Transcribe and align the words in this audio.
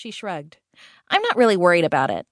She 0.00 0.10
shrugged. 0.10 0.56
I'm 1.10 1.20
not 1.20 1.36
really 1.36 1.58
worried 1.58 1.84
about 1.84 2.08
it. 2.08 2.26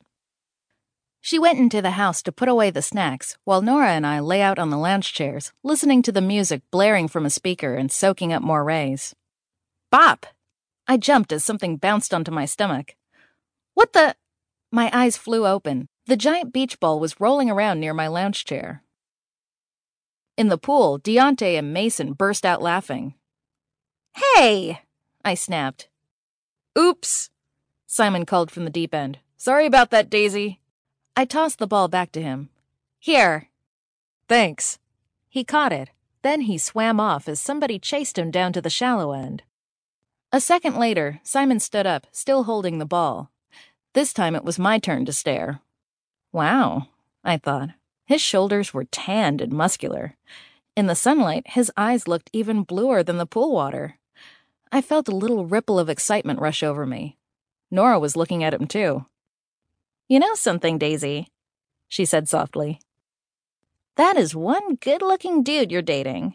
She 1.21 1.39
went 1.39 1.59
into 1.59 1.83
the 1.83 2.01
house 2.01 2.23
to 2.23 2.33
put 2.33 2.49
away 2.49 2.71
the 2.71 2.81
snacks, 2.81 3.37
while 3.45 3.61
Nora 3.61 3.91
and 3.91 4.07
I 4.07 4.21
lay 4.21 4.41
out 4.41 4.59
on 4.59 4.71
the 4.71 4.79
lounge 4.79 5.13
chairs, 5.13 5.53
listening 5.63 6.01
to 6.05 6.11
the 6.11 6.23
music 6.23 6.63
blaring 6.71 7.09
from 7.09 7.27
a 7.27 7.29
speaker 7.29 7.75
and 7.75 7.93
soaking 7.93 8.33
up 8.33 8.43
more 8.43 8.65
rays. 8.65 9.15
Bop! 9.91 10.25
I 10.87 10.97
jumped 10.97 11.31
as 11.31 11.45
something 11.45 11.77
bounced 11.77 12.15
onto 12.15 12.31
my 12.31 12.47
stomach. 12.47 12.95
What 13.75 13.93
the? 13.93 14.17
My 14.73 14.89
eyes 14.95 15.19
flew 15.19 15.47
open. 15.47 15.89
The 16.07 16.17
giant 16.17 16.55
beach 16.55 16.81
ball 16.81 16.99
was 16.99 17.21
rolling 17.21 17.51
around 17.51 17.81
near 17.81 17.93
my 17.93 18.07
lounge 18.07 18.47
chair. 18.47 18.83
In 20.39 20.49
the 20.49 20.57
pool, 20.57 20.99
Deontay 20.99 21.59
and 21.59 21.75
Mason 21.75 22.15
burst 22.15 22.47
out 22.47 22.63
laughing. 22.63 23.13
Hey! 24.17 24.81
I 25.23 25.35
snapped. 25.35 25.91
Oops! 26.79 27.29
Simon 27.91 28.27
called 28.27 28.51
from 28.51 28.65
the 28.65 28.71
deep 28.71 28.95
end. 28.95 29.19
Sorry 29.39 29.65
about 29.65 29.89
that, 29.91 30.11
Daisy. 30.11 30.61
I 31.17 31.25
tossed 31.25 31.59
the 31.59 31.67
ball 31.67 31.89
back 31.89 32.13
to 32.13 32.23
him. 32.23 32.51
Here. 33.01 33.49
Thanks. 34.29 34.79
He 35.31 35.43
caught 35.43 35.73
it. 35.73 35.89
Then 36.21 36.43
he 36.43 36.59
swam 36.59 37.01
off 37.01 37.29
as 37.29 37.41
somebody 37.41 37.79
chased 37.79 38.19
him 38.19 38.31
down 38.31 38.53
to 38.53 38.61
the 38.61 38.69
shallow 38.69 39.13
end. 39.13 39.43
A 40.31 40.41
second 40.41 40.77
later, 40.77 41.21
Simon 41.23 41.61
stood 41.61 41.87
up, 41.87 42.07
still 42.13 42.45
holding 42.45 42.79
the 42.79 42.85
ball. 42.85 43.31
This 43.95 44.13
time 44.13 44.37
it 44.37 44.45
was 44.45 44.59
my 44.59 44.79
turn 44.79 45.07
to 45.07 45.13
stare. 45.13 45.61
Wow, 46.31 46.89
I 47.25 47.39
thought. 47.39 47.71
His 48.05 48.21
shoulders 48.21 48.75
were 48.75 48.85
tanned 48.85 49.41
and 49.41 49.53
muscular. 49.53 50.17
In 50.77 50.87
the 50.87 50.95
sunlight, 50.95 51.45
his 51.47 51.73
eyes 51.75 52.07
looked 52.07 52.29
even 52.35 52.65
bluer 52.65 53.03
than 53.03 53.17
the 53.17 53.27
pool 53.27 53.55
water. 53.55 53.99
I 54.71 54.83
felt 54.83 55.09
a 55.09 55.17
little 55.17 55.47
ripple 55.47 55.79
of 55.79 55.89
excitement 55.89 56.41
rush 56.41 56.63
over 56.63 56.85
me. 56.85 57.18
Nora 57.71 57.99
was 57.99 58.17
looking 58.17 58.43
at 58.43 58.55
him, 58.55 58.67
too. 58.67 59.07
You 60.09 60.19
know 60.19 60.35
something, 60.35 60.79
Daisy, 60.79 61.29
she 61.89 62.05
said 62.05 62.29
softly. 62.29 62.81
That 63.97 64.17
is 64.17 64.35
one 64.35 64.77
good 64.77 65.03
looking 65.03 65.43
dude 65.43 65.73
you're 65.73 65.83
dating. 65.83 66.35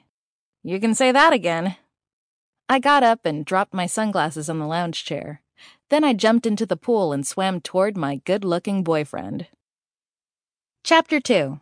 You 0.64 0.80
can 0.80 0.94
say 0.94 1.12
that 1.12 1.34
again. 1.34 1.78
I 2.70 2.80
got 2.80 3.04
up 3.04 3.26
and 3.26 3.46
dropped 3.46 3.74
my 3.74 3.86
sunglasses 3.86 4.50
on 4.50 4.60
the 4.60 4.68
lounge 4.68 5.06
chair. 5.06 5.42
Then 5.90 6.04
I 6.04 6.14
jumped 6.14 6.46
into 6.46 6.66
the 6.66 6.78
pool 6.78 7.14
and 7.14 7.26
swam 7.26 7.62
toward 7.62 7.96
my 7.98 8.18
good 8.26 8.44
looking 8.44 8.84
boyfriend. 8.84 9.48
Chapter 10.84 11.20
2 11.20 11.60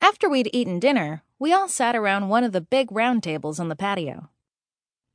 After 0.00 0.28
we'd 0.28 0.50
eaten 0.52 0.78
dinner, 0.78 1.22
we 1.38 1.52
all 1.52 1.68
sat 1.68 1.96
around 1.96 2.28
one 2.28 2.44
of 2.44 2.52
the 2.52 2.60
big 2.60 2.90
round 2.92 3.22
tables 3.22 3.58
on 3.58 3.68
the 3.68 3.76
patio. 3.76 4.28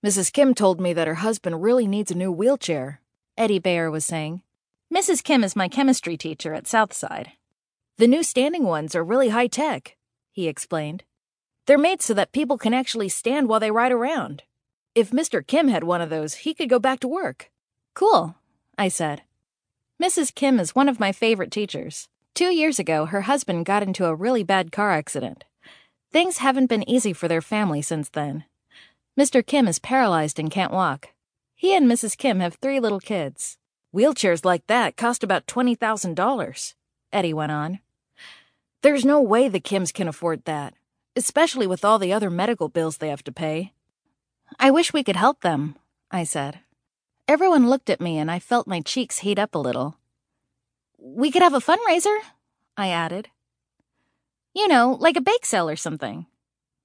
Mrs. 0.05 0.31
Kim 0.31 0.53
told 0.53 0.79
me 0.79 0.93
that 0.93 1.07
her 1.07 1.15
husband 1.15 1.63
really 1.63 1.87
needs 1.87 2.11
a 2.11 2.15
new 2.15 2.31
wheelchair, 2.31 3.01
Eddie 3.37 3.59
Bayer 3.59 3.91
was 3.91 4.05
saying. 4.05 4.41
Mrs. 4.93 5.23
Kim 5.23 5.43
is 5.43 5.55
my 5.55 5.67
chemistry 5.67 6.17
teacher 6.17 6.53
at 6.53 6.65
Southside. 6.65 7.33
The 7.97 8.07
new 8.07 8.23
standing 8.23 8.63
ones 8.63 8.95
are 8.95 9.03
really 9.03 9.29
high 9.29 9.47
tech, 9.47 9.95
he 10.31 10.47
explained. 10.47 11.03
They're 11.67 11.77
made 11.77 12.01
so 12.01 12.13
that 12.15 12.31
people 12.31 12.57
can 12.57 12.73
actually 12.73 13.09
stand 13.09 13.47
while 13.47 13.59
they 13.59 13.71
ride 13.71 13.91
around. 13.91 14.43
If 14.95 15.11
Mr. 15.11 15.45
Kim 15.45 15.67
had 15.67 15.83
one 15.83 16.01
of 16.01 16.09
those, 16.09 16.35
he 16.35 16.53
could 16.55 16.69
go 16.69 16.79
back 16.79 16.99
to 17.01 17.07
work. 17.07 17.51
Cool, 17.93 18.35
I 18.77 18.87
said. 18.87 19.21
Mrs. 20.01 20.33
Kim 20.33 20.59
is 20.59 20.73
one 20.73 20.89
of 20.89 20.99
my 20.99 21.11
favorite 21.11 21.51
teachers. 21.51 22.07
Two 22.33 22.51
years 22.51 22.79
ago, 22.79 23.05
her 23.05 23.21
husband 23.21 23.65
got 23.65 23.83
into 23.83 24.05
a 24.05 24.15
really 24.15 24.43
bad 24.43 24.71
car 24.71 24.91
accident. 24.91 25.43
Things 26.11 26.37
haven't 26.37 26.67
been 26.67 26.89
easy 26.89 27.13
for 27.13 27.27
their 27.27 27.41
family 27.41 27.81
since 27.81 28.09
then. 28.09 28.45
Mr. 29.19 29.45
Kim 29.45 29.67
is 29.67 29.79
paralyzed 29.79 30.39
and 30.39 30.49
can't 30.49 30.71
walk. 30.71 31.09
He 31.59 31.75
and 31.75 31.89
Mrs. 31.89 32.15
Kim 32.15 32.39
have 32.39 32.53
three 32.53 32.79
little 32.79 32.99
kids. 32.99 33.57
Wheelchairs 33.93 34.45
like 34.45 34.67
that 34.67 34.95
cost 34.95 35.23
about 35.23 35.47
$20,000, 35.47 36.73
Eddie 37.11 37.33
went 37.33 37.51
on. 37.51 37.79
There's 38.83 39.03
no 39.03 39.19
way 39.19 39.49
the 39.49 39.59
Kims 39.59 39.91
can 39.91 40.07
afford 40.07 40.45
that, 40.45 40.75
especially 41.15 41.65
with 41.65 41.83
all 41.83 41.97
the 41.97 42.13
other 42.13 42.29
medical 42.29 42.69
bills 42.69 42.97
they 42.97 43.09
have 43.09 43.23
to 43.23 43.31
pay. 43.31 43.73
I 44.59 44.69
wish 44.69 44.93
we 44.93 45.03
could 45.03 45.15
help 45.15 45.41
them, 45.41 45.75
I 46.11 46.25
said. 46.25 46.59
Everyone 47.27 47.67
looked 47.67 47.89
at 47.89 47.99
me 47.99 48.19
and 48.19 48.29
I 48.29 48.37
felt 48.37 48.67
my 48.67 48.79
cheeks 48.81 49.19
heat 49.19 49.39
up 49.39 49.55
a 49.55 49.59
little. 49.59 49.97
We 50.99 51.31
could 51.31 51.41
have 51.41 51.55
a 51.55 51.59
fundraiser, 51.59 52.19
I 52.77 52.89
added. 52.89 53.29
You 54.53 54.67
know, 54.67 54.95
like 54.99 55.17
a 55.17 55.21
bake 55.21 55.47
sale 55.47 55.67
or 55.67 55.75
something. 55.75 56.27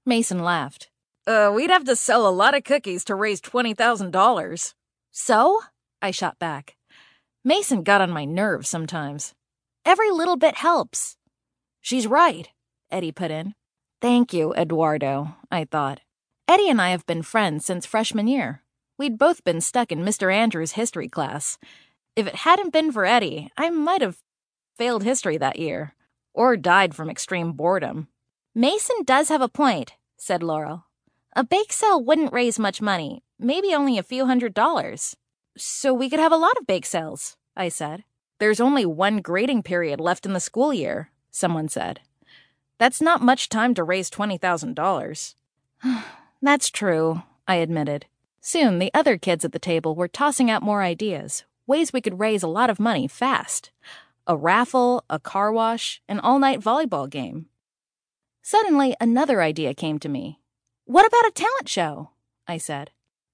Mason 0.06 0.38
laughed. 0.38 0.88
Uh, 1.26 1.52
we'd 1.54 1.70
have 1.70 1.84
to 1.84 1.94
sell 1.94 2.26
a 2.26 2.30
lot 2.30 2.54
of 2.54 2.64
cookies 2.64 3.04
to 3.04 3.14
raise 3.14 3.40
$20,000. 3.40 4.74
So? 5.12 5.60
I 6.00 6.10
shot 6.10 6.38
back. 6.38 6.76
Mason 7.44 7.82
got 7.82 8.00
on 8.00 8.10
my 8.10 8.24
nerves 8.24 8.68
sometimes. 8.68 9.34
Every 9.84 10.10
little 10.10 10.36
bit 10.36 10.56
helps. 10.56 11.16
She's 11.80 12.06
right, 12.06 12.48
Eddie 12.90 13.12
put 13.12 13.30
in. 13.30 13.54
Thank 14.00 14.32
you, 14.32 14.52
Eduardo, 14.54 15.36
I 15.50 15.64
thought. 15.64 16.00
Eddie 16.48 16.68
and 16.68 16.80
I 16.80 16.90
have 16.90 17.06
been 17.06 17.22
friends 17.22 17.64
since 17.64 17.86
freshman 17.86 18.26
year. 18.26 18.62
We'd 18.98 19.18
both 19.18 19.44
been 19.44 19.60
stuck 19.60 19.92
in 19.92 20.00
Mr. 20.04 20.32
Andrews' 20.32 20.72
history 20.72 21.08
class. 21.08 21.58
If 22.16 22.26
it 22.26 22.34
hadn't 22.36 22.72
been 22.72 22.92
for 22.92 23.04
Eddie, 23.04 23.50
I 23.56 23.70
might 23.70 24.02
have 24.02 24.18
failed 24.76 25.04
history 25.04 25.36
that 25.38 25.58
year, 25.58 25.94
or 26.34 26.56
died 26.56 26.94
from 26.94 27.08
extreme 27.10 27.52
boredom. 27.52 28.08
Mason 28.54 29.04
does 29.04 29.28
have 29.28 29.40
a 29.40 29.48
point, 29.48 29.94
said 30.18 30.42
Laurel. 30.42 30.84
A 31.34 31.42
bake 31.42 31.72
sale 31.72 32.02
wouldn't 32.04 32.32
raise 32.32 32.58
much 32.58 32.82
money, 32.82 33.22
maybe 33.38 33.74
only 33.74 33.96
a 33.96 34.02
few 34.02 34.26
hundred 34.26 34.52
dollars. 34.52 35.16
So 35.56 35.94
we 35.94 36.10
could 36.10 36.20
have 36.20 36.32
a 36.32 36.36
lot 36.36 36.58
of 36.58 36.66
bake 36.66 36.84
sales, 36.84 37.38
I 37.56 37.70
said. 37.70 38.04
There's 38.38 38.60
only 38.60 38.84
one 38.84 39.22
grading 39.22 39.62
period 39.62 39.98
left 39.98 40.26
in 40.26 40.34
the 40.34 40.40
school 40.40 40.74
year, 40.74 41.10
someone 41.30 41.68
said. 41.68 42.00
That's 42.76 43.00
not 43.00 43.22
much 43.22 43.48
time 43.48 43.72
to 43.74 43.84
raise 43.84 44.10
$20,000. 44.10 45.34
That's 46.42 46.68
true, 46.68 47.22
I 47.48 47.54
admitted. 47.54 48.04
Soon 48.42 48.78
the 48.78 48.90
other 48.92 49.16
kids 49.16 49.42
at 49.42 49.52
the 49.52 49.58
table 49.58 49.94
were 49.94 50.08
tossing 50.08 50.50
out 50.50 50.62
more 50.62 50.82
ideas, 50.82 51.44
ways 51.66 51.94
we 51.94 52.02
could 52.02 52.20
raise 52.20 52.42
a 52.42 52.48
lot 52.48 52.68
of 52.68 52.78
money 52.78 53.08
fast. 53.08 53.70
A 54.26 54.36
raffle, 54.36 55.02
a 55.08 55.18
car 55.18 55.50
wash, 55.50 56.02
an 56.08 56.20
all 56.20 56.38
night 56.38 56.60
volleyball 56.60 57.08
game. 57.08 57.46
Suddenly, 58.42 58.96
another 59.00 59.40
idea 59.40 59.72
came 59.72 59.98
to 60.00 60.10
me. 60.10 60.40
What 60.84 61.06
about 61.06 61.26
a 61.26 61.30
talent 61.30 61.68
show? 61.68 62.10
I 62.48 62.58
said. 62.58 62.90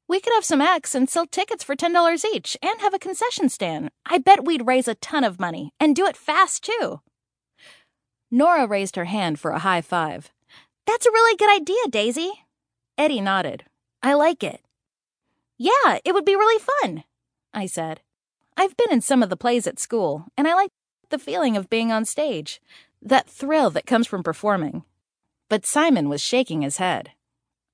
We 0.07 0.21
could 0.21 0.33
have 0.35 0.45
some 0.45 0.61
acts 0.61 0.95
and 0.95 1.09
sell 1.09 1.27
tickets 1.27 1.65
for 1.65 1.75
$10 1.75 2.25
each 2.25 2.57
and 2.63 2.81
have 2.81 2.95
a 2.95 2.99
concession 2.99 3.49
stand. 3.49 3.91
I 4.07 4.19
bet 4.19 4.45
we'd 4.45 4.67
raise 4.67 4.89
a 4.89 4.95
ton 4.95 5.25
of 5.25 5.41
money 5.41 5.73
and 5.81 5.97
do 5.97 6.07
it 6.07 6.17
fast, 6.17 6.65
too. 6.65 7.01
Nora 8.31 8.67
raised 8.67 8.97
her 8.97 9.07
hand 9.07 9.41
for 9.41 9.51
a 9.51 9.59
high 9.61 9.81
five. 9.81 10.31
That's 10.87 11.07
a 11.07 11.11
really 11.11 11.37
good 11.37 11.55
idea, 11.55 11.89
Daisy. 11.91 12.33
Eddie 12.97 13.21
nodded. 13.21 13.65
I 14.03 14.15
like 14.15 14.43
it. 14.43 14.61
Yeah, 15.57 15.99
it 16.05 16.13
would 16.13 16.25
be 16.25 16.37
really 16.37 16.63
fun, 16.83 17.05
I 17.53 17.67
said. 17.67 18.01
I've 18.57 18.77
been 18.77 18.93
in 18.93 19.01
some 19.01 19.23
of 19.23 19.31
the 19.31 19.37
plays 19.37 19.67
at 19.67 19.79
school, 19.79 20.27
and 20.37 20.47
I 20.47 20.55
like 20.55 20.71
the 21.11 21.19
feeling 21.19 21.57
of 21.57 21.71
being 21.71 21.93
on 21.93 22.05
stage, 22.05 22.61
that 23.01 23.29
thrill 23.29 23.71
that 23.71 23.87
comes 23.87 24.07
from 24.07 24.23
performing. 24.23 24.85
But 25.49 25.67
Simon 25.67 26.09
was 26.09 26.21
shaking 26.21 26.63
his 26.63 26.77
head. 26.77 27.13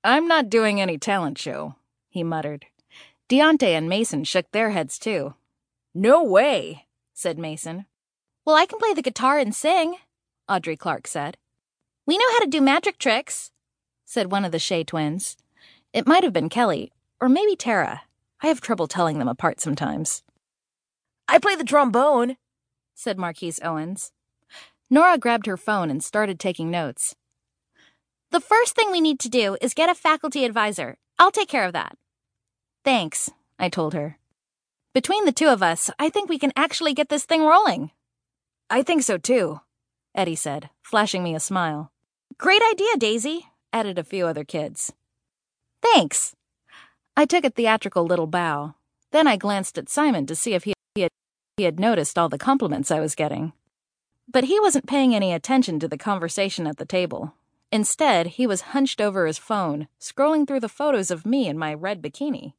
I'm 0.07 0.29
not 0.29 0.51
doing 0.51 0.83
any 0.83 0.99
talent 0.99 1.39
show, 1.39 1.77
he 2.11 2.23
muttered. 2.23 2.67
Deontay 3.31 3.73
and 3.73 3.89
Mason 3.89 4.23
shook 4.25 4.51
their 4.51 4.69
heads 4.69 4.99
too. 4.99 5.35
No 5.95 6.23
way, 6.23 6.85
said 7.15 7.39
Mason. 7.39 7.87
Well, 8.45 8.55
I 8.55 8.67
can 8.67 8.79
play 8.79 8.93
the 8.93 9.01
guitar 9.01 9.39
and 9.39 9.55
sing, 9.55 9.97
Audrey 10.47 10.77
Clark 10.77 11.07
said. 11.07 11.39
We 12.05 12.19
know 12.19 12.31
how 12.33 12.41
to 12.41 12.47
do 12.47 12.61
magic 12.61 12.99
tricks, 12.99 13.51
said 14.05 14.31
one 14.31 14.45
of 14.45 14.53
the 14.53 14.59
Shea 14.59 14.85
twins. 14.85 15.39
It 15.95 16.07
might 16.07 16.23
have 16.23 16.35
been 16.35 16.51
Kelly, 16.51 16.93
or 17.19 17.31
maybe 17.31 17.57
Tara. 17.57 18.03
I 18.43 18.49
have 18.49 18.61
trouble 18.61 18.87
telling 18.87 19.19
them 19.19 19.29
apart 19.29 19.59
sometimes. 19.59 20.23
I 21.27 21.39
play 21.39 21.55
the 21.55 21.65
trombone, 21.65 22.37
said 22.95 23.17
Marquise 23.17 23.59
Owens. 23.63 24.13
Nora 24.91 25.17
grabbed 25.17 25.47
her 25.47 25.57
phone 25.57 25.91
and 25.91 26.05
started 26.05 26.39
taking 26.39 26.71
notes. 26.71 27.17
The 28.35 28.41
first 28.41 28.75
thing 28.75 28.91
we 28.91 29.01
need 29.01 29.21
to 29.21 29.29
do 29.29 29.57
is 29.61 29.75
get 29.75 29.89
a 29.89 29.95
faculty 29.95 30.45
advisor. 30.45 30.97
I'll 31.21 31.31
take 31.31 31.49
care 31.49 31.67
of 31.67 31.73
that. 31.75 31.97
Thanks, 32.83 33.31
I 33.61 33.69
told 33.69 33.95
her. 33.95 34.19
Between 34.93 35.25
the 35.25 35.31
two 35.31 35.47
of 35.47 35.63
us, 35.63 35.89
I 36.01 36.09
think 36.09 36.29
we 36.29 36.41
can 36.41 36.51
actually 36.57 36.95
get 36.95 37.11
this 37.11 37.25
thing 37.25 37.45
rolling. 37.45 37.93
I 38.69 38.83
think 38.83 39.05
so 39.05 39.19
too, 39.19 39.61
Eddie 40.17 40.35
said, 40.35 40.69
flashing 40.83 41.23
me 41.23 41.37
a 41.37 41.39
smile. 41.39 41.93
Great 42.37 42.61
idea, 42.73 42.97
Daisy, 42.99 43.51
added 43.73 44.01
a 44.01 44.03
few 44.03 44.27
other 44.27 44.43
kids. 44.43 44.93
Thanks. 45.81 46.35
I 47.17 47.27
took 47.27 47.45
a 47.45 47.51
theatrical 47.51 48.05
little 48.05 48.27
bow. 48.27 48.75
Then 49.13 49.29
I 49.29 49.37
glanced 49.37 49.79
at 49.79 49.89
Simon 49.89 50.27
to 50.27 50.35
see 50.35 50.55
if 50.55 50.65
he 50.65 50.75
had, 50.97 51.11
he 51.57 51.63
had 51.63 51.79
noticed 51.79 52.19
all 52.19 52.29
the 52.29 52.37
compliments 52.37 52.91
I 52.91 52.99
was 52.99 53.15
getting. 53.15 53.53
But 54.27 54.43
he 54.43 54.59
wasn't 54.59 54.89
paying 54.89 55.15
any 55.15 55.33
attention 55.33 55.79
to 55.79 55.87
the 55.87 55.97
conversation 55.97 56.67
at 56.67 56.79
the 56.79 56.85
table. 56.85 57.33
Instead, 57.71 58.27
he 58.27 58.47
was 58.47 58.73
hunched 58.73 59.01
over 59.01 59.27
his 59.27 59.39
phone, 59.39 59.89
scrolling 60.01 60.47
through 60.47 60.61
the 60.61 60.69
photos 60.69 61.11
of 61.11 61.27
me 61.27 61.49
in 61.49 61.59
my 61.59 61.75
red 61.75 62.01
bikini. 62.03 62.55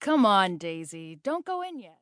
Come 0.00 0.26
on, 0.26 0.58
Daisy, 0.58 1.18
don't 1.22 1.44
go 1.44 1.62
in 1.62 1.78
yet. 1.78 1.92